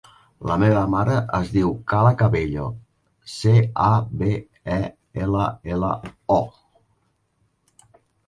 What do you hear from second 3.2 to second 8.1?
ce, a, be, e, ela, ela, o.